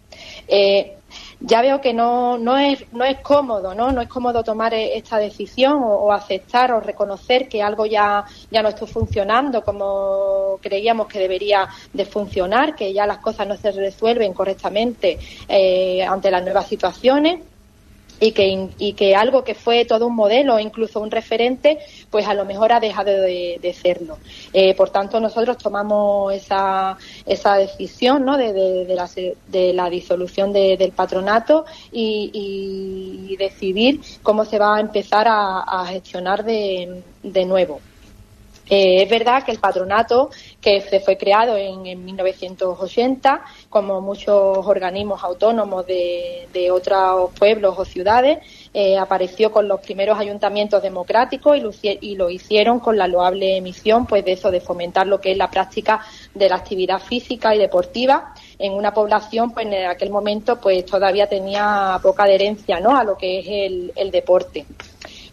Eh, 0.48 0.96
ya 1.44 1.60
veo 1.60 1.80
que 1.80 1.92
no, 1.92 2.38
no, 2.38 2.56
es, 2.56 2.84
no 2.92 3.04
es 3.04 3.18
cómodo, 3.20 3.74
¿no? 3.74 3.90
No 3.90 4.00
es 4.00 4.08
cómodo 4.08 4.44
tomar 4.44 4.74
e, 4.74 4.96
esta 4.96 5.18
decisión 5.18 5.80
o, 5.82 6.12
aceptar 6.12 6.72
o 6.72 6.80
reconocer 6.80 7.48
que 7.48 7.62
algo 7.62 7.84
ya, 7.86 8.24
ya 8.50 8.62
no 8.62 8.68
está 8.68 8.86
funcionando 8.86 9.62
como 9.62 10.58
creíamos 10.60 11.08
que 11.08 11.18
debería 11.18 11.68
de 11.92 12.04
funcionar, 12.04 12.74
que 12.74 12.92
ya 12.92 13.06
las 13.06 13.18
cosas 13.18 13.46
no 13.46 13.56
se 13.56 13.72
resuelven 13.72 14.32
correctamente 14.32 15.18
eh, 15.48 16.04
ante 16.04 16.30
las 16.30 16.42
nuevas 16.42 16.66
situaciones 16.66 17.40
y 18.22 18.30
que, 18.30 18.68
y 18.78 18.92
que 18.92 19.16
algo 19.16 19.42
que 19.42 19.56
fue 19.56 19.84
todo 19.84 20.06
un 20.06 20.14
modelo, 20.14 20.60
incluso 20.60 21.00
un 21.00 21.10
referente, 21.10 21.80
pues 22.08 22.28
a 22.28 22.34
lo 22.34 22.44
mejor 22.44 22.72
ha 22.72 22.78
dejado 22.78 23.10
de, 23.10 23.76
serlo. 23.82 24.18
Eh, 24.52 24.76
por 24.76 24.90
tanto, 24.90 25.18
nosotros 25.18 25.58
tomamos 25.58 26.32
esa, 26.32 26.96
esa 27.26 27.56
decisión 27.56 28.24
¿no? 28.24 28.36
de, 28.36 28.52
de, 28.52 28.94
la, 28.94 29.10
de 29.48 29.72
la 29.72 29.90
disolución 29.90 30.52
del 30.52 30.92
patronato 30.92 31.64
y, 31.90 33.36
decidir 33.38 34.00
cómo 34.22 34.44
se 34.44 34.58
va 34.58 34.76
a 34.76 34.80
empezar 34.80 35.26
a, 35.28 35.84
gestionar 35.88 36.44
de, 36.44 37.02
de 37.24 37.44
nuevo. 37.44 37.80
Eh, 38.68 39.02
es 39.02 39.10
verdad 39.10 39.44
que 39.44 39.52
el 39.52 39.58
patronato, 39.58 40.30
que 40.60 40.80
se 40.80 41.00
fue 41.00 41.16
creado 41.16 41.56
en, 41.56 41.82
1980, 42.04 43.44
como 43.68 44.00
muchos 44.00 44.66
organismos 44.66 45.22
autónomos 45.22 45.86
de, 45.86 46.70
otros 46.70 47.30
pueblos 47.38 47.74
o 47.76 47.84
ciudades, 47.84 48.38
eh, 48.72 48.96
apareció 48.96 49.50
con 49.50 49.68
los 49.68 49.80
primeros 49.80 50.18
ayuntamientos 50.18 50.82
democráticos 50.82 51.58
y 51.82 52.14
lo, 52.14 52.30
hicieron 52.30 52.80
con 52.80 52.96
la 52.96 53.08
loable 53.08 53.60
misión 53.60 54.06
pues 54.06 54.24
de 54.24 54.32
eso, 54.32 54.50
de 54.50 54.60
fomentar 54.60 55.06
lo 55.06 55.20
que 55.20 55.32
es 55.32 55.36
la 55.36 55.50
práctica 55.50 56.00
de 56.34 56.48
la 56.48 56.56
actividad 56.56 57.00
física 57.00 57.54
y 57.54 57.58
deportiva 57.58 58.32
en 58.58 58.72
una 58.72 58.94
población 58.94 59.50
pues 59.50 59.66
en 59.66 59.86
aquel 59.86 60.10
momento 60.10 60.60
pues 60.60 60.86
todavía 60.86 61.26
tenía 61.26 61.98
poca 62.02 62.24
adherencia 62.24 62.80
¿no? 62.80 62.96
a 62.96 63.04
lo 63.04 63.16
que 63.18 63.40
es 63.40 63.46
el, 63.48 63.92
el 63.96 64.10
deporte. 64.10 64.64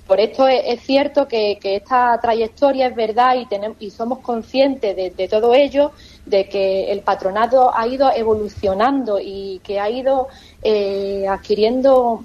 Por 0.10 0.20
esto 0.20 0.48
es, 0.48 0.82
cierto 0.82 1.28
que, 1.28 1.60
esta 1.62 2.20
trayectoria 2.20 2.88
es 2.88 2.96
verdad 2.96 3.36
y, 3.36 3.46
tenemos, 3.46 3.78
y 3.80 3.92
somos 3.92 4.18
conscientes 4.22 4.96
de, 4.96 5.28
todo 5.28 5.54
ello, 5.54 5.92
de 6.25 6.50
que 6.50 6.92
el 6.92 7.01
patronato 7.01 7.72
ha 7.78 7.86
ido 7.86 8.12
evolucionando 8.12 9.20
y 9.22 9.62
que 9.63 9.80
ha 9.80 9.88
ido 9.88 10.28
eh, 10.63 11.28
adquiriendo 11.30 12.24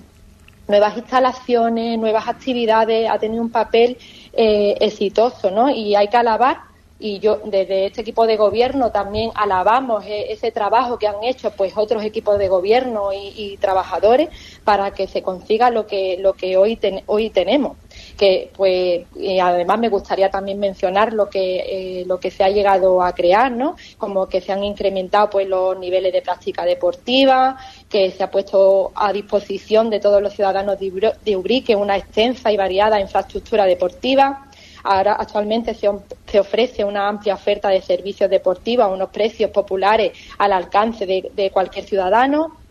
nuevas 0.66 0.96
instalaciones, 0.96 1.98
nuevas 1.98 2.26
actividades, 2.26 3.06
ha 3.10 3.18
tenido 3.18 3.42
un 3.42 3.50
papel 3.50 3.98
eh, 4.32 4.78
exitoso, 4.80 5.50
¿no? 5.50 5.68
Y 5.68 5.94
hay 5.94 6.08
que 6.08 6.16
alabar 6.16 6.73
y 7.04 7.18
yo 7.18 7.38
desde 7.44 7.84
este 7.84 8.00
equipo 8.00 8.26
de 8.26 8.38
gobierno 8.38 8.90
también 8.90 9.30
alabamos 9.34 10.06
e, 10.06 10.32
ese 10.32 10.50
trabajo 10.50 10.98
que 10.98 11.06
han 11.06 11.22
hecho 11.22 11.50
pues 11.50 11.74
otros 11.76 12.02
equipos 12.02 12.38
de 12.38 12.48
gobierno 12.48 13.10
y, 13.12 13.58
trabajadores 13.60 14.30
para 14.64 14.90
que 14.92 15.06
se 15.06 15.22
consiga 15.22 15.70
lo 15.70 15.86
que 15.86 16.16
lo 16.18 16.32
que 16.32 16.56
hoy 16.56 16.78
hoy 17.06 17.28
tenemos 17.28 17.76
que 18.16 18.50
pues 18.56 19.06
además 19.40 19.78
me 19.78 19.90
gustaría 19.90 20.30
también 20.30 20.58
mencionar 20.58 21.12
lo 21.12 21.28
que 21.28 22.00
eh, 22.00 22.04
lo 22.06 22.18
que 22.18 22.30
se 22.30 22.42
ha 22.42 22.48
llegado 22.48 23.02
a 23.02 23.12
crear, 23.12 23.52
¿no? 23.52 23.76
Como 23.98 24.26
que 24.26 24.40
se 24.40 24.52
han 24.52 24.64
incrementado 24.64 25.30
pues 25.30 25.46
los 25.46 25.78
niveles 25.78 26.12
de 26.12 26.22
práctica 26.22 26.64
deportiva, 26.64 27.56
que 27.88 28.10
se 28.10 28.22
ha 28.24 28.30
puesto 28.30 28.92
a 28.94 29.12
disposición 29.12 29.90
de 29.90 30.00
todos 30.00 30.22
los 30.22 30.32
ciudadanos 30.32 30.78
de 30.78 31.36
Ubrique 31.36 31.76
una 31.76 31.96
extensa 31.96 32.50
y 32.50 32.56
variada 32.56 33.00
infraestructura 33.00 33.66
deportiva. 33.66 34.48
Ahora 34.84 35.14
actualmente 35.14 35.72
se, 35.74 35.88
se, 36.34 36.40
ofrece 36.40 36.84
una 36.84 37.06
amplia 37.06 37.34
oferta 37.34 37.68
de 37.68 37.80
servicios 37.80 38.28
deportivos 38.28 38.84
a 38.84 38.88
unos 38.88 39.10
precios 39.10 39.50
populares 39.50 40.12
al 40.38 40.52
alcance 40.52 41.06
de 41.06 41.50
cualquier 41.52 41.84
ciudadano 41.84 42.64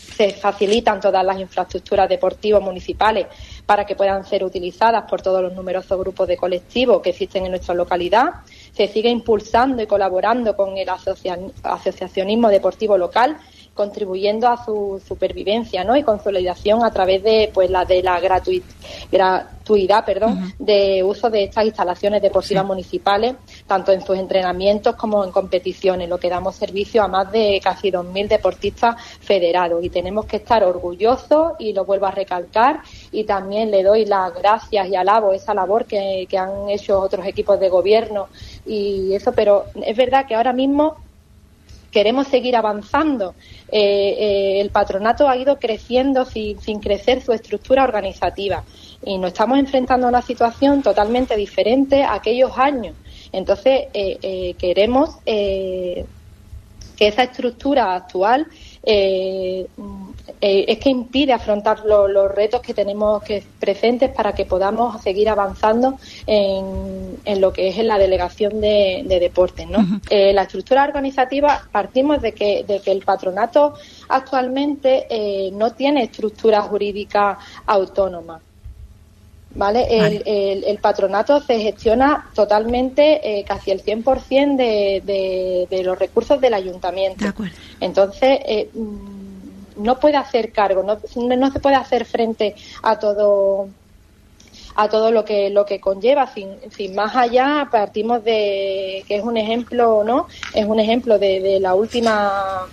se 0.00 0.30
facilitan 0.30 1.00
todas 1.00 1.24
las 1.24 1.38
infraestructuras 1.38 2.08
deportivas 2.08 2.62
municipales 2.62 3.26
para 3.66 3.84
que 3.84 3.94
puedan 3.94 4.24
ser 4.24 4.44
utilizadas 4.44 5.04
por 5.08 5.20
todos 5.20 5.42
los 5.42 5.52
numerosos 5.52 5.98
grupos 5.98 6.26
de 6.26 6.36
colectivos 6.36 7.02
que 7.02 7.10
existen 7.10 7.44
en 7.44 7.52
nuestra 7.52 7.74
localidad. 7.74 8.30
Se 8.72 8.88
sigue 8.88 9.10
impulsando 9.10 9.82
y 9.82 9.86
colaborando 9.86 10.56
con 10.56 10.76
el 10.78 10.88
asociacionismo 10.88 12.48
deportivo 12.48 12.96
local 12.96 13.36
contribuyendo 13.74 14.48
a 14.48 14.62
su 14.64 15.00
supervivencia 15.06 15.84
¿no? 15.84 15.96
y 15.96 16.02
consolidación 16.02 16.84
a 16.84 16.90
través 16.90 17.22
de 17.22 17.50
pues 17.52 17.70
la 17.70 17.84
de 17.84 18.02
la 18.02 18.20
gratuidad 18.20 20.04
perdón, 20.04 20.52
de 20.58 21.02
uso 21.02 21.30
de 21.30 21.44
estas 21.44 21.64
instalaciones 21.64 22.20
deportivas 22.20 22.64
municipales, 22.64 23.36
tanto 23.66 23.92
en 23.92 24.04
sus 24.04 24.18
entrenamientos 24.18 24.96
como 24.96 25.24
en 25.24 25.30
competiciones, 25.30 26.08
lo 26.08 26.18
que 26.18 26.28
damos 26.28 26.56
servicio 26.56 27.02
a 27.02 27.08
más 27.08 27.30
de 27.30 27.60
casi 27.62 27.90
2.000 27.90 28.28
deportistas 28.28 28.96
federados. 29.20 29.82
Y 29.84 29.90
tenemos 29.90 30.26
que 30.26 30.38
estar 30.38 30.64
orgullosos, 30.64 31.52
y 31.58 31.72
lo 31.72 31.84
vuelvo 31.84 32.06
a 32.06 32.10
recalcar, 32.10 32.80
y 33.12 33.24
también 33.24 33.70
le 33.70 33.84
doy 33.84 34.06
las 34.06 34.34
gracias 34.34 34.88
y 34.88 34.96
alabo 34.96 35.32
esa 35.32 35.54
labor 35.54 35.84
que, 35.84 36.26
que 36.28 36.36
han 36.36 36.68
hecho 36.68 37.00
otros 37.00 37.24
equipos 37.26 37.60
de 37.60 37.68
gobierno 37.68 38.28
y 38.66 39.14
eso, 39.14 39.32
pero 39.32 39.66
es 39.74 39.96
verdad 39.96 40.26
que 40.26 40.34
ahora 40.34 40.52
mismo 40.52 40.96
queremos 41.90 42.28
seguir 42.28 42.56
avanzando. 42.56 43.34
Eh, 43.70 44.16
eh, 44.18 44.60
el 44.60 44.70
patronato 44.70 45.28
ha 45.28 45.36
ido 45.36 45.58
creciendo 45.58 46.24
sin, 46.24 46.56
crecer 46.80 47.22
su 47.22 47.32
estructura 47.32 47.84
organizativa 47.84 48.64
y 49.04 49.18
nos 49.18 49.32
estamos 49.32 49.58
enfrentando 49.58 50.06
a 50.06 50.10
una 50.10 50.22
situación 50.22 50.82
totalmente 50.82 51.36
diferente 51.36 52.02
a 52.02 52.14
aquellos 52.14 52.56
años. 52.56 52.94
Entonces, 53.32 53.88
eh, 53.94 54.54
queremos 54.58 55.16
que 57.00 57.08
esa 57.08 57.22
estructura 57.22 57.94
actual 57.94 58.46
eh, 58.82 59.66
eh, 60.40 60.64
es 60.68 60.78
que 60.78 60.90
impide 60.90 61.32
afrontar 61.32 61.84
los 61.84 62.34
retos 62.34 62.60
que 62.60 62.74
tenemos 62.74 63.22
que 63.22 63.42
presentes 63.58 64.10
para 64.10 64.32
que 64.32 64.44
podamos 64.44 65.00
seguir 65.02 65.28
avanzando 65.28 65.98
en, 66.26 67.40
lo 67.40 67.52
que 67.52 67.68
es 67.68 67.78
en 67.78 67.88
la 67.88 67.98
delegación 67.98 68.60
de, 68.60 69.04
deportes. 69.20 69.68
¿no? 69.68 70.00
Eh, 70.08 70.32
la 70.32 70.42
estructura 70.42 70.84
organizativa 70.84 71.62
partimos 71.70 72.22
de 72.22 72.32
que, 72.32 72.64
de 72.64 72.80
que 72.80 72.92
el 72.92 73.02
patronato 73.02 73.74
actualmente 74.08 75.50
no 75.52 75.72
tiene 75.72 76.04
estructura 76.04 76.62
jurídica 76.62 77.38
autónoma. 77.66 78.40
¿vale? 79.54 79.86
El, 79.90 80.64
el, 80.64 80.78
patronato 80.78 81.40
se 81.40 81.58
gestiona 81.58 82.30
totalmente, 82.34 83.44
casi 83.46 83.70
el 83.72 83.82
100% 83.82 84.56
de, 84.56 85.02
de, 85.04 85.66
de 85.68 85.84
los 85.84 85.98
recursos 85.98 86.40
del 86.40 86.54
ayuntamiento. 86.54 87.24
Entonces, 87.80 88.40
eh, 88.46 88.70
no 89.80 89.98
puede 89.98 90.16
hacer 90.16 90.52
cargo, 90.52 90.82
no, 90.82 90.98
no 91.36 91.50
se 91.50 91.60
puede 91.60 91.76
hacer 91.76 92.04
frente 92.04 92.54
a 92.82 92.98
todo 92.98 93.68
a 94.76 94.88
todo 94.88 95.10
lo 95.10 95.24
que 95.24 95.50
lo 95.50 95.66
que 95.66 95.80
conlleva. 95.80 96.26
Sin, 96.28 96.56
sin 96.70 96.94
más 96.94 97.16
allá 97.16 97.68
partimos 97.70 98.22
de 98.24 99.04
que 99.08 99.16
es 99.16 99.24
un 99.24 99.36
ejemplo 99.36 100.04
no 100.04 100.28
es 100.54 100.66
un 100.66 100.78
ejemplo 100.80 101.18
de, 101.18 101.40
de 101.40 101.60
la 101.60 101.74
última 101.74 102.66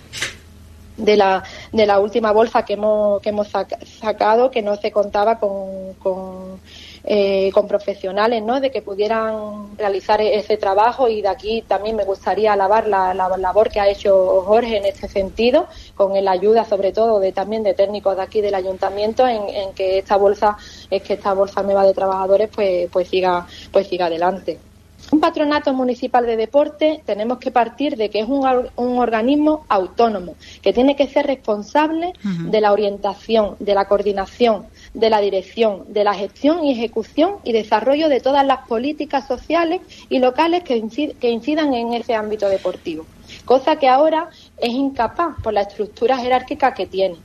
de 0.98 1.16
la, 1.16 1.44
de 1.72 1.86
la 1.86 2.00
última 2.00 2.32
bolsa 2.32 2.64
que 2.64 2.74
hemos, 2.74 3.22
que 3.22 3.30
hemos 3.30 3.48
sacado, 3.48 4.50
que 4.50 4.62
no 4.62 4.76
se 4.76 4.92
contaba 4.92 5.38
con, 5.38 5.94
con, 5.94 6.60
eh, 7.04 7.50
con 7.52 7.66
profesionales, 7.68 8.42
¿no? 8.42 8.60
De 8.60 8.70
que 8.70 8.82
pudieran 8.82 9.76
realizar 9.76 10.20
ese 10.20 10.56
trabajo 10.56 11.08
y 11.08 11.22
de 11.22 11.28
aquí 11.28 11.62
también 11.66 11.96
me 11.96 12.04
gustaría 12.04 12.52
alabar 12.52 12.86
la, 12.88 13.14
la 13.14 13.28
labor 13.36 13.70
que 13.70 13.80
ha 13.80 13.88
hecho 13.88 14.42
Jorge 14.46 14.76
en 14.76 14.86
este 14.86 15.08
sentido, 15.08 15.66
con 15.94 16.12
la 16.24 16.30
ayuda 16.30 16.64
sobre 16.64 16.92
todo 16.92 17.20
de 17.20 17.32
también 17.32 17.62
de 17.62 17.74
técnicos 17.74 18.16
de 18.16 18.22
aquí 18.22 18.40
del 18.40 18.54
ayuntamiento 18.54 19.26
en, 19.26 19.42
en 19.48 19.72
que 19.74 19.98
esta 19.98 20.16
bolsa, 20.16 20.56
es 20.90 21.02
que 21.02 21.14
esta 21.14 21.34
bolsa 21.34 21.62
nueva 21.62 21.84
de 21.84 21.94
trabajadores 21.94 22.48
pues, 22.54 22.88
pues 22.90 23.08
siga, 23.08 23.46
pues 23.72 23.86
siga 23.88 24.06
adelante. 24.06 24.58
Un 25.10 25.20
patronato 25.20 25.72
municipal 25.72 26.26
de 26.26 26.36
deporte 26.36 27.02
tenemos 27.06 27.38
que 27.38 27.50
partir 27.50 27.96
de 27.96 28.10
que 28.10 28.20
es 28.20 28.28
un, 28.28 28.46
un 28.76 28.98
organismo 28.98 29.64
autónomo, 29.68 30.34
que 30.60 30.72
tiene 30.72 30.96
que 30.96 31.06
ser 31.06 31.26
responsable 31.26 32.12
de 32.22 32.60
la 32.60 32.72
orientación, 32.72 33.56
de 33.58 33.74
la 33.74 33.86
coordinación, 33.86 34.66
de 34.94 35.10
la 35.10 35.20
dirección, 35.20 35.84
de 35.88 36.04
la 36.04 36.14
gestión 36.14 36.64
y 36.64 36.72
ejecución 36.72 37.36
y 37.44 37.52
desarrollo 37.52 38.08
de 38.08 38.20
todas 38.20 38.46
las 38.46 38.66
políticas 38.66 39.26
sociales 39.26 39.80
y 40.08 40.18
locales 40.18 40.62
que, 40.64 40.76
incidan 40.76 41.74
en 41.74 41.92
ese 41.92 42.14
ámbito 42.14 42.48
deportivo, 42.48 43.06
cosa 43.44 43.76
que 43.76 43.88
ahora 43.88 44.30
es 44.58 44.70
incapaz 44.70 45.36
por 45.42 45.52
la 45.52 45.62
estructura 45.62 46.18
jerárquica 46.18 46.74
que 46.74 46.86
tiene. 46.86 47.16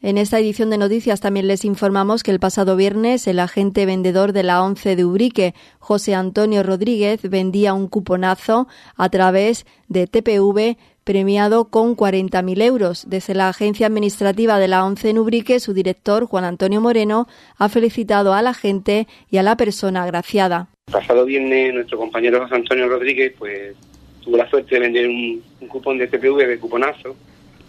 En 0.00 0.16
esta 0.16 0.38
edición 0.38 0.70
de 0.70 0.78
noticias 0.78 1.20
también 1.20 1.48
les 1.48 1.64
informamos 1.64 2.22
que 2.22 2.30
el 2.30 2.38
pasado 2.38 2.76
viernes 2.76 3.26
el 3.26 3.40
agente 3.40 3.84
vendedor 3.84 4.32
de 4.32 4.44
la 4.44 4.62
ONCE 4.62 4.94
de 4.94 5.04
Ubrique, 5.04 5.54
José 5.80 6.14
Antonio 6.14 6.62
Rodríguez, 6.62 7.20
vendía 7.28 7.74
un 7.74 7.88
cuponazo 7.88 8.68
a 8.96 9.08
través 9.08 9.66
de 9.88 10.06
TPV 10.06 10.78
premiado 11.08 11.70
con 11.70 11.96
40.000 11.96 12.62
euros. 12.62 13.08
Desde 13.08 13.32
la 13.32 13.48
agencia 13.48 13.86
administrativa 13.86 14.58
de 14.58 14.68
la 14.68 14.84
ONCE 14.84 15.08
en 15.08 15.16
Ubrique, 15.16 15.58
su 15.58 15.72
director, 15.72 16.26
Juan 16.26 16.44
Antonio 16.44 16.82
Moreno, 16.82 17.26
ha 17.56 17.70
felicitado 17.70 18.34
a 18.34 18.42
la 18.42 18.52
gente 18.52 19.06
y 19.30 19.38
a 19.38 19.42
la 19.42 19.56
persona 19.56 20.02
agraciada. 20.02 20.68
pasado 20.92 21.24
viernes 21.24 21.72
nuestro 21.72 21.96
compañero 21.96 22.42
José 22.42 22.56
Antonio 22.56 22.90
Rodríguez 22.90 23.32
pues 23.38 23.74
tuvo 24.22 24.36
la 24.36 24.50
suerte 24.50 24.74
de 24.74 24.82
vender 24.82 25.08
un, 25.08 25.42
un 25.62 25.68
cupón 25.68 25.96
de 25.96 26.08
TPV 26.08 26.46
de 26.46 26.58
cuponazo 26.58 27.16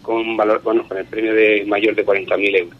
con 0.02 0.36
valor, 0.36 0.60
bueno, 0.62 0.86
con 0.86 0.98
el 0.98 1.06
premio 1.06 1.32
de 1.32 1.64
mayor 1.66 1.94
de 1.94 2.04
40.000 2.04 2.56
euros. 2.58 2.78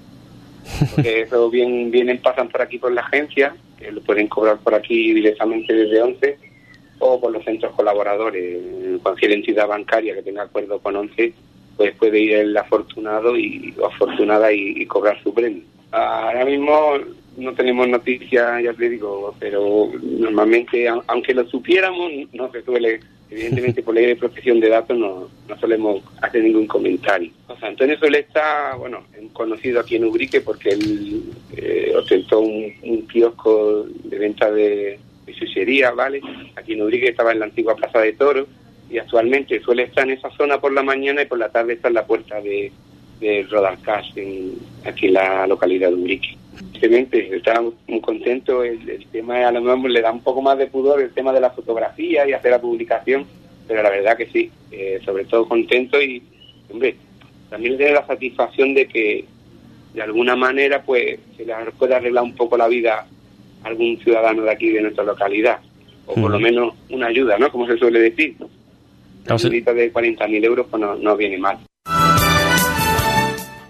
Porque 0.95 1.21
eso 1.23 1.49
bien, 1.49 1.91
vienen, 1.91 2.21
pasan 2.21 2.51
por 2.51 2.61
aquí 2.61 2.77
por 2.77 2.93
la 2.93 3.01
agencia, 3.01 3.57
que 3.79 3.91
lo 3.91 4.03
pueden 4.03 4.29
cobrar 4.29 4.59
por 4.59 4.75
aquí 4.75 5.15
directamente 5.15 5.73
desde 5.73 6.03
11 6.03 6.50
o 7.01 7.21
por 7.21 7.33
los 7.33 7.45
centros 7.45 7.75
colaboradores. 7.75 8.61
Cualquier 9.03 9.33
entidad 9.33 9.67
bancaria 9.67 10.15
que 10.15 10.23
tenga 10.23 10.43
acuerdo 10.43 10.79
con 10.79 10.97
11, 10.97 11.33
pues 11.77 11.95
puede 11.97 12.21
ir 12.21 12.33
el 12.35 12.57
afortunado 12.57 13.37
y, 13.37 13.75
o 13.79 13.87
afortunada 13.87 14.53
y, 14.53 14.87
cobrar 14.87 15.21
su 15.23 15.35
premio. 15.35 15.63
Ahora 15.91 16.45
mismo 16.45 16.95
no 17.37 17.53
tenemos 17.55 17.89
noticias, 17.89 18.63
ya 18.63 18.73
te 18.73 18.89
digo, 18.89 19.35
pero 19.41 19.91
normalmente, 20.03 20.89
aunque 20.89 21.35
lo 21.35 21.47
supiéramos, 21.49 22.11
no 22.33 22.51
se 22.53 22.63
suele 22.63 23.01
Evidentemente, 23.31 23.83
por 23.85 23.95
ley 23.95 24.07
de 24.07 24.17
protección 24.17 24.61
de 24.61 24.69
datos 24.69 24.99
no, 24.99 25.29
no 25.49 25.59
solemos 25.59 26.03
hacer 26.21 26.43
ningún 26.43 26.67
comentario. 26.67 27.31
José 27.47 27.67
Antonio 27.67 27.99
suele 27.99 28.21
estar, 28.21 28.77
bueno, 28.77 29.05
conocido 29.33 29.81
aquí 29.81 29.97
en 29.97 30.05
Ubrique 30.05 30.41
porque 30.41 30.71
él 30.71 31.23
eh, 31.57 31.93
ostentó 31.97 32.41
un, 32.41 33.07
kiosco 33.11 33.87
de 34.05 34.19
venta 34.19 34.51
de, 34.51 34.99
¿vale? 35.95 36.21
Aquí 36.57 36.75
en 36.75 36.83
Ubrique 36.83 37.09
estaba 37.09 37.33
en 37.33 37.41
la 37.41 37.47
antigua 37.47 37.77
Plaza 37.77 38.01
de 38.01 38.13
Toros 38.13 38.47
y 38.91 38.99
actualmente 38.99 39.61
suele 39.61 39.85
estar 39.85 40.05
en 40.05 40.19
esa 40.19 40.31
zona 40.31 40.61
por 40.61 40.73
la 40.73 40.83
mañana 40.83 41.23
y 41.23 41.27
por 41.27 41.39
la 41.39 41.49
tarde 41.49 41.75
está 41.75 41.89
en 41.89 41.95
la 41.95 42.07
puerta 42.07 42.41
de, 42.41 42.73
de 43.21 43.47
Rodalcás, 43.49 44.07
aquí 44.85 45.07
en 45.07 45.13
la 45.13 45.47
localidad 45.47 45.89
de 45.89 45.95
Ubrique. 45.95 46.37
Evidentemente, 46.83 47.37
está 47.37 47.61
muy 47.61 48.01
contento. 48.01 48.65
El, 48.65 49.07
tema 49.13 49.47
a 49.47 49.53
lo 49.53 49.61
mejor 49.61 49.91
le 49.91 50.01
da 50.01 50.11
un 50.11 50.23
poco 50.23 50.43
más 50.43 50.59
de 50.59 50.67
pudor 50.67 51.01
el 51.01 51.13
tema 51.13 51.33
de 51.33 51.41
la 51.41 51.51
fotografía 51.51 52.27
y 52.27 52.33
hacer 52.33 52.51
la 52.51 52.61
publicación, 52.61 53.27
pero 53.69 53.83
la 53.83 53.91
verdad 53.91 54.17
que 54.17 54.27
sí, 54.27 54.51
eh, 54.73 55.01
sobre 55.05 55.25
todo 55.25 55.47
contento 55.47 56.01
y, 56.01 56.23
hombre, 56.71 56.97
también 57.51 57.77
tiene 57.77 57.93
la 57.93 58.07
satisfacción 58.07 58.75
de 58.75 58.87
que 58.87 59.25
de 59.93 60.03
alguna 60.03 60.37
manera 60.37 60.83
pues 60.83 61.19
se 61.37 61.45
le 61.45 61.55
puede 61.79 61.95
arreglar 61.95 62.25
un 62.25 62.35
poco 62.35 62.57
la 62.57 62.69
vida 62.69 63.07
algún 63.65 63.99
ciudadano 63.99 64.43
de 64.43 64.51
aquí 64.51 64.71
de 64.71 64.83
nuestra 64.83 65.05
localidad, 65.05 65.59
o 66.07 66.15
por 66.15 66.31
lo 66.31 66.41
menos 66.41 66.75
una 66.91 67.07
ayuda, 67.07 67.39
¿no? 67.39 67.51
Como 67.51 67.67
se 67.67 67.77
suele 67.77 68.01
decir. 68.01 68.37
Una 69.27 69.35
ayudita 69.35 69.75
de 69.75 69.93
40.000 69.93 70.45
euros 70.45 70.67
pues 70.71 70.81
no, 70.81 70.97
no 70.97 71.17
viene 71.17 71.39
mal. 71.39 71.59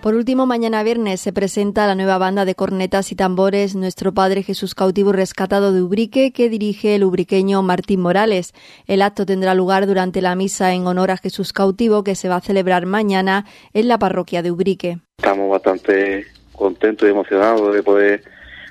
Por 0.00 0.14
último, 0.14 0.46
mañana 0.46 0.82
viernes 0.82 1.20
se 1.20 1.30
presenta 1.30 1.86
la 1.86 1.94
nueva 1.94 2.16
banda 2.16 2.46
de 2.46 2.54
cornetas 2.54 3.12
y 3.12 3.16
tambores 3.16 3.76
Nuestro 3.76 4.14
Padre 4.14 4.42
Jesús 4.42 4.74
Cautivo 4.74 5.12
Rescatado 5.12 5.74
de 5.74 5.82
Ubrique 5.82 6.32
que 6.32 6.48
dirige 6.48 6.94
el 6.94 7.04
ubriqueño 7.04 7.60
Martín 7.62 8.00
Morales. 8.00 8.54
El 8.86 9.02
acto 9.02 9.26
tendrá 9.26 9.54
lugar 9.54 9.86
durante 9.86 10.22
la 10.22 10.34
misa 10.34 10.72
en 10.72 10.86
honor 10.86 11.10
a 11.10 11.18
Jesús 11.18 11.52
Cautivo 11.52 12.02
que 12.02 12.14
se 12.14 12.30
va 12.30 12.36
a 12.36 12.40
celebrar 12.40 12.86
mañana 12.86 13.44
en 13.74 13.88
la 13.88 13.98
parroquia 13.98 14.40
de 14.40 14.50
Ubrique. 14.50 15.00
Estamos 15.18 15.50
bastante 15.50 16.24
contentos 16.52 17.06
y 17.06 17.10
emocionados 17.10 17.74
de 17.74 17.82
poder 17.82 18.24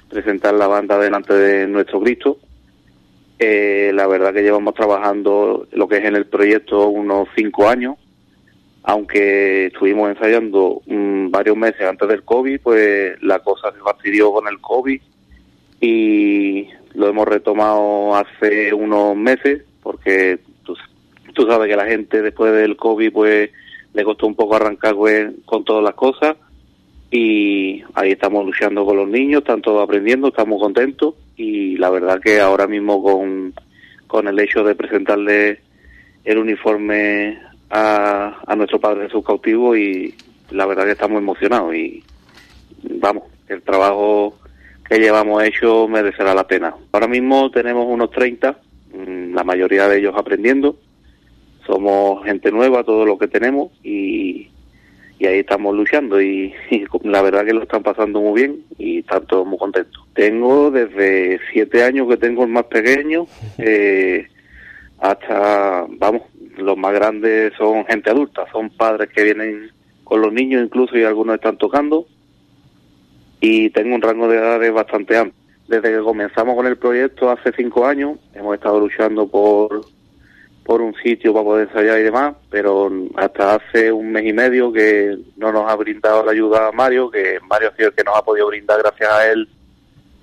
presentar 0.10 0.54
la 0.54 0.68
banda 0.68 0.98
delante 0.98 1.34
de 1.34 1.68
nuestro 1.68 2.02
Cristo. 2.02 2.38
Eh, 3.38 3.92
la 3.94 4.08
verdad 4.08 4.34
que 4.34 4.42
llevamos 4.42 4.74
trabajando 4.74 5.68
lo 5.72 5.88
que 5.88 5.98
es 5.98 6.06
en 6.06 6.16
el 6.16 6.26
proyecto 6.26 6.90
unos 6.90 7.30
cinco 7.36 7.70
años, 7.70 7.96
aunque 8.84 9.68
estuvimos 9.68 10.10
ensayando 10.10 10.82
mm, 10.86 11.30
varios 11.30 11.56
meses 11.56 11.82
antes 11.82 12.10
del 12.10 12.24
COVID, 12.24 12.60
pues 12.62 13.22
la 13.24 13.40
cosa 13.40 13.72
se 13.72 13.80
fastidió 13.80 14.34
con 14.34 14.48
el 14.48 14.60
COVID 14.60 15.02
y 15.80 16.68
lo 16.96 17.08
hemos 17.08 17.28
retomado 17.28 18.16
hace 18.16 18.74
unos 18.74 19.16
meses 19.16 19.64
porque 19.82 20.40
tú, 20.64 20.76
sabes 21.48 21.70
que 21.70 21.78
la 21.78 21.86
gente 21.86 22.22
después 22.22 22.52
del 22.52 22.76
COVID 22.76 23.14
pues 23.14 23.50
le 23.94 24.04
costó 24.04 24.28
un 24.28 24.36
poco 24.36 24.58
arrancar 24.58 24.96
pues, 24.96 25.32
con 25.46 25.64
todas 25.64 25.84
las 25.84 25.94
cosas 25.94 26.36
y 27.12 27.84
ahí 27.96 28.12
estamos 28.12 28.46
luchando 28.46 28.86
con 28.86 28.98
los 28.98 29.08
niños, 29.08 29.42
están 29.42 29.62
todos 29.62 29.84
aprendiendo, 29.84 30.28
estamos 30.28 30.62
contentos. 30.62 31.16
Y 31.36 31.78
la 31.78 31.90
verdad 31.90 32.22
que 32.22 32.40
ahora 32.40 32.68
mismo 32.68 33.02
con, 33.02 33.54
con 34.08 34.28
el 34.28 34.40
hecho 34.40 34.64
de 34.64 34.76
presentarle 34.76 35.62
el 36.24 36.38
uniforme 36.38 37.40
a, 37.70 38.42
a 38.46 38.56
nuestro 38.56 38.80
Padre 38.80 39.06
Jesús 39.06 39.24
cautivo 39.26 39.76
y 39.76 40.14
la 40.52 40.66
verdad 40.66 40.86
que 40.86 40.92
estamos 40.92 41.18
emocionados. 41.18 41.74
Y 41.76 42.04
vamos, 42.84 43.24
el 43.48 43.62
trabajo 43.64 44.38
que 44.88 45.00
llevamos 45.00 45.44
hecho 45.44 45.88
merecerá 45.88 46.34
la 46.34 46.48
pena. 46.48 46.76
Ahora 46.92 47.08
mismo 47.08 47.50
tenemos 47.52 47.86
unos 47.88 48.12
30, 48.12 48.60
mm, 48.94 49.34
la 49.34 49.44
mayoría 49.44 49.88
de 49.88 50.00
ellos 50.00 50.14
aprendiendo, 50.16 50.78
somos 51.66 52.24
gente 52.26 52.52
nueva, 52.52 52.84
todo 52.84 53.06
lo 53.06 53.18
que 53.18 53.28
tenemos 53.28 53.72
y 53.84 54.50
y 55.20 55.28
ahí 55.28 55.40
estamos 55.40 55.76
luchando 55.76 56.20
y, 56.22 56.54
la 57.04 57.22
verdad 57.22 57.46
que 57.46 57.54
lo 57.54 57.64
están 57.64 57.84
pasando 57.84 58.22
muy 58.22 58.42
bien 58.42 58.64
y 58.78 59.00
están 59.00 59.28
todos 59.28 59.46
muy 59.46 59.60
contentos. 59.60 60.04
Tengo 60.14 60.72
desde 60.72 61.40
siete 61.52 61.84
años 61.84 62.08
que 62.10 62.18
tengo 62.18 62.44
el 62.44 62.50
más 62.50 62.66
pequeño 62.66 63.28
eh, 63.58 64.28
hasta, 64.98 65.86
vamos, 65.90 66.24
los 66.58 66.78
más 66.78 66.94
grandes 66.94 67.54
son 67.58 67.86
gente 67.86 68.10
adulta, 68.10 68.46
son 68.52 68.70
padres 68.70 69.10
que 69.10 69.24
vienen 69.24 69.72
con 70.04 70.22
los 70.22 70.34
niños 70.34 70.64
incluso 70.64 70.98
y 70.98 71.04
algunos 71.04 71.36
están 71.36 71.58
tocando 71.58 72.08
y 73.40 73.70
tengo 73.70 73.96
un 73.96 74.02
rango 74.02 74.28
de 74.28 74.38
edades 74.38 74.74
bastante 74.74 75.18
amplio. 75.18 75.40
Desde 75.68 75.92
que 75.92 76.00
comenzamos 76.00 76.56
con 76.56 76.66
el 76.66 76.78
proyecto 76.78 77.30
hace 77.30 77.52
cinco 77.56 77.86
años 77.86 78.18
hemos 78.34 78.56
estado 78.56 78.80
luchando 78.80 79.28
por 79.28 79.86
por 80.70 80.84
un 80.84 80.94
sitio 81.02 81.34
para 81.34 81.46
poder 81.46 81.68
ensayar 81.68 82.00
y 82.00 82.04
demás, 82.04 82.36
pero 82.52 82.92
hasta 83.16 83.56
hace 83.56 83.92
un 83.92 84.12
mes 84.12 84.24
y 84.24 84.34
medio 84.34 84.72
que 84.72 85.18
no 85.36 85.52
nos 85.52 85.68
ha 85.68 85.76
brindado 85.76 86.24
la 86.24 86.32
ayuda 86.32 86.72
Mario, 86.72 87.10
que 87.10 87.40
Mario 87.50 87.70
ha 87.70 87.76
sido 87.76 87.90
el 87.90 87.96
que 87.96 88.04
nos 88.04 88.16
ha 88.16 88.22
podido 88.22 88.46
brindar 88.46 88.78
gracias 88.78 89.10
a 89.10 89.32
él, 89.32 89.50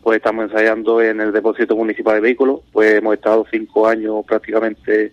pues 0.05 0.19
estamos 0.19 0.45
ensayando 0.45 1.03
en 1.03 1.21
el 1.21 1.33
depósito 1.33 1.75
municipal 1.75 2.15
de 2.15 2.21
vehículos, 2.21 2.61
pues 2.71 2.95
hemos 2.95 3.15
estado 3.15 3.45
cinco 3.51 3.89
años 3.89 4.25
prácticamente 4.25 5.13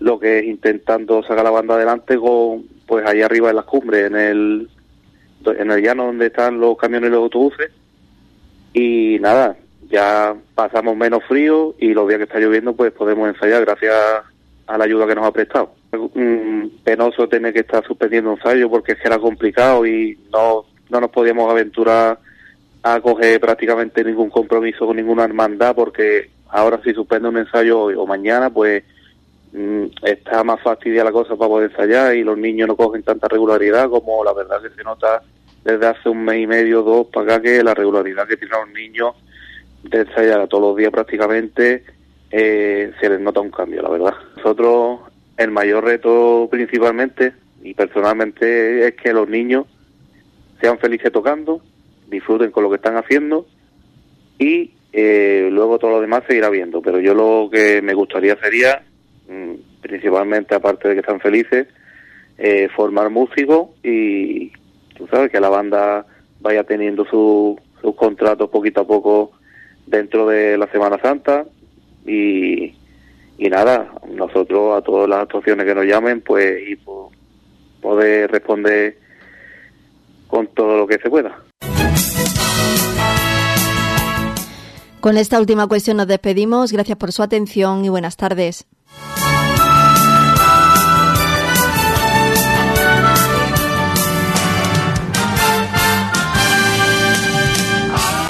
lo 0.00 0.20
que 0.20 0.40
es 0.40 0.44
intentando 0.44 1.22
sacar 1.22 1.44
la 1.44 1.50
banda 1.50 1.76
adelante 1.76 2.18
con, 2.18 2.64
pues 2.86 3.06
allá 3.06 3.24
arriba 3.24 3.48
en 3.48 3.56
las 3.56 3.64
cumbres, 3.64 4.08
en 4.08 4.16
el, 4.16 4.68
en 5.46 5.70
el 5.70 5.82
llano 5.82 6.04
donde 6.04 6.26
están 6.26 6.60
los 6.60 6.76
camiones 6.76 7.08
y 7.08 7.12
los 7.12 7.22
autobuses, 7.22 7.70
y 8.74 9.16
nada, 9.18 9.56
ya 9.88 10.36
pasamos 10.54 10.94
menos 10.94 11.24
frío 11.24 11.74
y 11.78 11.94
los 11.94 12.06
días 12.06 12.18
que 12.18 12.24
está 12.24 12.38
lloviendo 12.38 12.76
pues 12.76 12.92
podemos 12.92 13.28
ensayar. 13.28 13.64
Gracias 13.64 13.94
a 13.94 14.37
la 14.76 14.84
ayuda 14.84 15.06
que 15.06 15.14
nos 15.14 15.24
ha 15.24 15.32
prestado. 15.32 15.72
penoso 16.84 17.28
tener 17.28 17.54
que 17.54 17.60
estar 17.60 17.84
suspendiendo 17.86 18.32
un 18.32 18.36
ensayo 18.36 18.68
porque 18.68 18.92
es 18.92 18.98
era 19.02 19.18
complicado 19.18 19.86
y 19.86 20.18
no, 20.30 20.66
no 20.90 21.00
nos 21.00 21.10
podíamos 21.10 21.50
aventurar 21.50 22.18
a 22.82 23.00
coger 23.00 23.40
prácticamente 23.40 24.04
ningún 24.04 24.30
compromiso 24.30 24.86
con 24.86 24.96
ninguna 24.96 25.24
hermandad 25.24 25.74
porque 25.74 26.30
ahora 26.50 26.80
si 26.84 26.92
suspende 26.92 27.28
un 27.28 27.38
ensayo 27.38 27.80
hoy 27.80 27.94
o 27.94 28.06
mañana 28.06 28.50
pues 28.50 28.84
mm, 29.52 29.84
está 30.02 30.44
más 30.44 30.60
fastidia 30.60 31.02
la 31.02 31.12
cosa 31.12 31.34
para 31.36 31.48
poder 31.48 31.70
ensayar 31.70 32.14
y 32.14 32.22
los 32.22 32.36
niños 32.36 32.68
no 32.68 32.76
cogen 32.76 33.02
tanta 33.02 33.26
regularidad 33.28 33.88
como 33.88 34.22
la 34.22 34.32
verdad 34.32 34.60
que 34.62 34.70
se 34.70 34.84
nota 34.84 35.22
desde 35.64 35.86
hace 35.86 36.08
un 36.08 36.24
mes 36.24 36.40
y 36.40 36.46
medio, 36.46 36.82
dos 36.82 37.06
para 37.08 37.34
acá 37.34 37.42
que 37.42 37.62
la 37.62 37.74
regularidad 37.74 38.28
que 38.28 38.36
tienen 38.36 38.58
los 38.60 38.70
niños 38.70 39.14
de 39.82 40.00
ensayar 40.00 40.46
todos 40.48 40.62
los 40.62 40.76
días 40.76 40.92
prácticamente 40.92 41.84
eh, 42.30 42.92
se 43.00 43.08
les 43.08 43.20
nota 43.20 43.40
un 43.40 43.50
cambio, 43.50 43.82
la 43.82 43.90
verdad. 43.90 44.14
Nosotros, 44.36 45.00
el 45.36 45.50
mayor 45.50 45.84
reto 45.84 46.48
principalmente 46.50 47.32
y 47.62 47.74
personalmente 47.74 48.88
es 48.88 48.94
que 48.94 49.12
los 49.12 49.28
niños 49.28 49.66
sean 50.60 50.78
felices 50.78 51.12
tocando, 51.12 51.62
disfruten 52.08 52.50
con 52.50 52.64
lo 52.64 52.70
que 52.70 52.76
están 52.76 52.96
haciendo 52.96 53.46
y 54.38 54.72
eh, 54.92 55.48
luego 55.50 55.78
todo 55.78 55.92
lo 55.92 56.00
demás 56.00 56.22
se 56.28 56.36
irá 56.36 56.50
viendo. 56.50 56.82
Pero 56.82 57.00
yo 57.00 57.14
lo 57.14 57.48
que 57.50 57.82
me 57.82 57.94
gustaría 57.94 58.36
sería, 58.36 58.82
mm, 59.28 59.80
principalmente 59.80 60.54
aparte 60.54 60.88
de 60.88 60.94
que 60.94 61.00
están 61.00 61.20
felices, 61.20 61.66
eh, 62.38 62.68
formar 62.74 63.10
músicos 63.10 63.70
y, 63.82 64.52
tú 64.96 65.06
sabes, 65.08 65.30
que 65.30 65.40
la 65.40 65.48
banda 65.48 66.06
vaya 66.40 66.64
teniendo 66.64 67.04
sus 67.04 67.94
contratos 67.96 68.50
poquito 68.50 68.82
a 68.82 68.86
poco 68.86 69.32
dentro 69.86 70.28
de 70.28 70.56
la 70.56 70.70
Semana 70.70 70.98
Santa, 71.00 71.46
y, 72.08 72.74
y 73.38 73.48
nada, 73.48 73.92
nosotros 74.10 74.78
a 74.78 74.82
todas 74.82 75.08
las 75.08 75.22
actuaciones 75.22 75.66
que 75.66 75.74
nos 75.74 75.84
llamen, 75.84 76.20
pues 76.20 76.62
y 76.68 76.76
poder 77.80 78.30
responder 78.30 78.98
con 80.26 80.46
todo 80.48 80.76
lo 80.76 80.86
que 80.86 80.98
se 80.98 81.08
pueda. 81.08 81.42
Con 85.00 85.16
esta 85.16 85.38
última 85.38 85.66
cuestión 85.68 85.96
nos 85.96 86.08
despedimos. 86.08 86.72
Gracias 86.72 86.98
por 86.98 87.12
su 87.12 87.22
atención 87.22 87.84
y 87.84 87.88
buenas 87.88 88.16
tardes. 88.16 88.66